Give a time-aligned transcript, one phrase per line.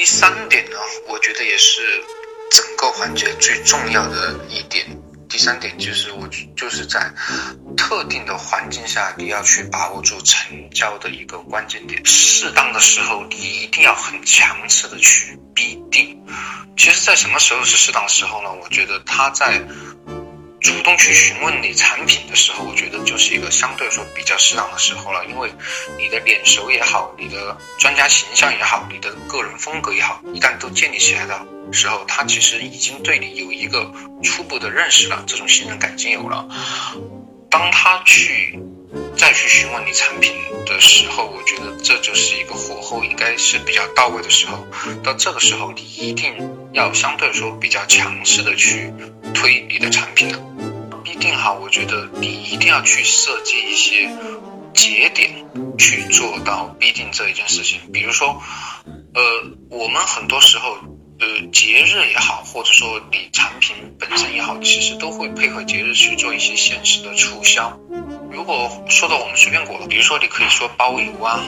[0.00, 0.78] 第三点呢，
[1.08, 1.82] 我觉得也是
[2.50, 4.86] 整个环节最重要的一点。
[5.28, 6.26] 第三点就是我
[6.56, 7.12] 就是在
[7.76, 12.00] 特定的环境下，你要去把握住成交的一个关键点。
[12.06, 16.18] 适当的时候，你一定要很强势的去逼定。
[16.78, 18.50] 其实，在什么时候是适当时候呢？
[18.54, 19.62] 我觉得他在。
[20.60, 25.50] 主动去询问你产品的时候，我觉得就是一个相对来说比较适当的时候了，因为
[25.98, 33.90] 你的脸熟也好，你的专家形象也好，你的个人风格也好，一旦都建立起来的时候，他其实已经对你有一个
[34.22, 36.46] 初步的认识了，这种信任感已经有了。
[37.48, 38.60] 当他去
[39.16, 40.34] 再去询问你产品
[40.66, 44.66] 的时候，我觉得这就是一个火候应该是比较到位的时候。
[45.02, 46.34] 到这个时候，你一定
[46.72, 48.92] 要相对来说比较强势的去
[49.34, 50.38] 推你的产品了。
[51.80, 54.10] 觉得你一定要去设计一些
[54.74, 55.46] 节点
[55.78, 57.80] 去做到必定这一件事情。
[57.90, 58.42] 比如说，
[59.14, 59.22] 呃，
[59.70, 60.76] 我们很多时候，
[61.18, 67.78] 呃，节日也好，或者说你产品本身也好，其实都会配合节日去做一些限时的促销。
[68.30, 71.40] 如果说到我们随便果了，比如说你可以说包邮啊，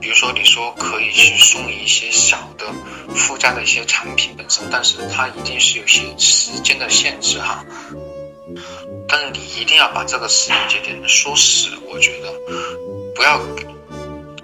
[0.00, 2.66] 比如说你说可以去送一些小的
[3.14, 7.64] 附加的一些产品本身，但是它一定是有些时间的限制哈。
[9.08, 12.32] 但是你一定要把这个时间节点说死，我觉得
[13.14, 13.40] 不要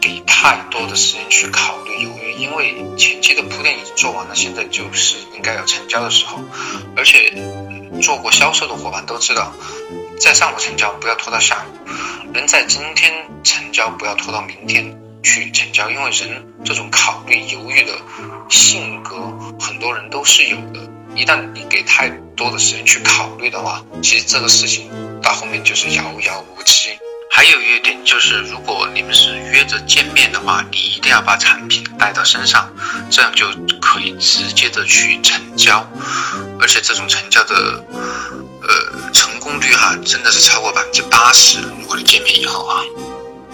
[0.00, 6.41] 给太多的时间去考虑犹豫，因为前期的铺垫已经做完了，现在就是应该有成交的时候。
[6.96, 7.33] 而且
[8.02, 9.52] 做过销售的伙伴都知道，
[10.18, 11.89] 在上午成交不要拖到下午，
[12.33, 17.92] 能在今天成交不要拖到明天去成交，因为人这种考虑犹豫的
[18.50, 19.16] 性格，
[19.61, 20.91] 很多人都是有的。
[21.14, 24.90] 一旦你给太多的时间去考虑的话，其实这个事情
[25.22, 26.90] 到后面就是遥遥无期。
[27.30, 32.72] 还有一点就是，如果你们是约着见面的话，你一定要把产品带到身上，
[33.10, 33.46] 这样就
[33.80, 35.84] 可以直接的去成交，
[36.60, 37.84] 而且这种成交的
[38.62, 41.58] 呃成功率哈，真的是超过百分之八十。
[41.61, 42.83] 如果你见面以后啊，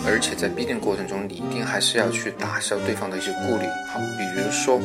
[0.06, 4.78] 而且在必定过程中，你一定还是要去打消对方的一些顾虑，好，比如说。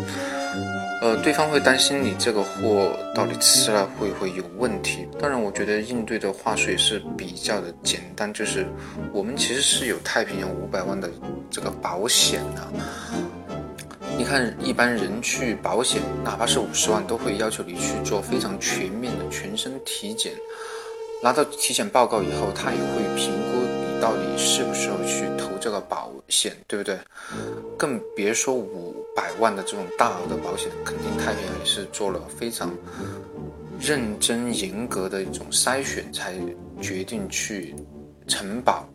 [1.02, 5.08] 呃，对方会担心你这个货到底吃了会不会有问题？
[5.20, 8.66] 当然，我觉得应对的话术也是比较的简单，就是
[9.12, 11.10] 我们其实是有太平洋五百万的
[11.52, 12.68] 这个保险的。
[14.18, 20.32] 你看，一般人去保险，哪怕是五十万，都会要求你去做非常全面的全身体检。
[21.22, 25.26] 拿到体检报告以后，他也会评估你到底适不适合去
[25.82, 26.98] 保险，对不对？
[27.78, 32.72] 更别说五百万的这种大额的保险，肯定太平洋也是做了非常
[33.80, 36.34] 认真严格的一种筛选，才
[36.82, 37.76] 决定去
[38.28, 38.88] 承保。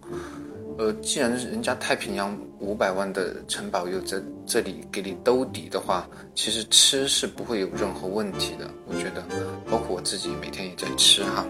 [0.79, 8.71] 呃，既然人家太平洋五百万的承保又在这里给你兜底的话，其实吃是不会有任何问题的。
[8.87, 9.23] 我觉得，
[9.71, 11.45] 包括我自己每天也在吃哈。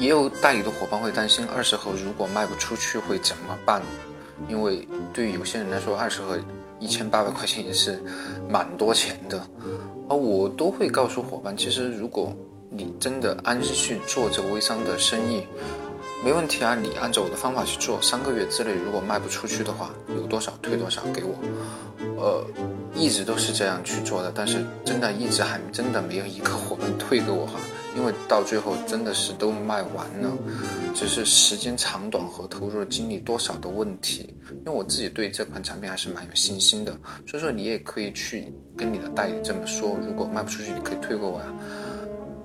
[0.00, 3.82] 也有代理的伙伴会担心二十盒如果卖不出去会怎么办？
[4.48, 6.38] 因为对于有些人来说，二十盒
[6.78, 8.02] 一千八百块钱也是
[8.48, 9.46] 蛮多钱的。
[10.08, 12.34] 而我都会告诉伙伴，其实如果
[12.70, 15.46] 你真的安心去做这个微商的生意，
[16.24, 21.38] 没问题啊，你按照我的方法去做，三个月之内如果卖不出去的话，有多少退多少给我。
[22.16, 22.44] 呃，
[23.00, 27.58] 一直都是这样去做的，但是真的一直还真的没有一个伙伴退给我哈。
[27.96, 30.30] 因为到最后真的是都卖完了，
[30.94, 34.32] 只是时间长短和投入的精力多少的问题。
[34.50, 36.96] 因为我自己对这款产品还是蛮有信心的，
[37.26, 41.46] 所以说你也可以去跟你的代理这么说，如果卖不出去，你可以退给我呀。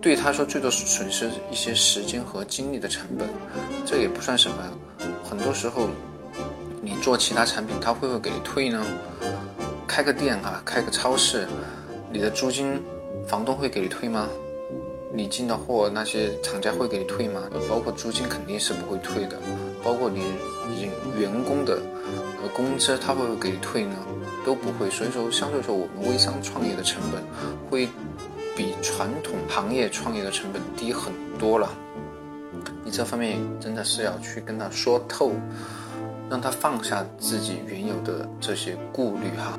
[0.01, 3.27] 对他说，最多损失一些时间和精力的成本，
[3.85, 4.57] 这也不算什么。
[5.23, 5.89] 很多时候，
[6.81, 8.83] 你做其他产品，他会不会给你退呢？
[9.95, 11.47] 开个店啊，开个超市，
[12.11, 12.83] 你的租金，
[13.25, 14.27] 房东会给你退吗？
[15.13, 17.41] 你进的货，那些厂家会给你退吗？
[17.69, 19.39] 包括租金肯定是不会退的，
[19.81, 20.19] 包括你
[20.81, 21.79] 员员工的
[22.43, 23.95] 呃工资，他会不会给你退呢？
[24.45, 24.89] 都不会。
[24.89, 27.23] 所以说，相对说，我们微商创业的成本
[27.69, 27.87] 会
[28.53, 31.73] 比传统行业创业的成本低很多了。
[32.83, 35.31] 你这方面真的是要去跟他说透，
[36.29, 39.57] 让他放下自己原有的这些顾虑哈。